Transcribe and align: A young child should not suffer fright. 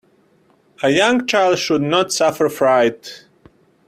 A 0.81 0.89
young 0.89 1.27
child 1.27 1.59
should 1.59 1.83
not 1.83 2.11
suffer 2.11 2.49
fright. 2.49 3.25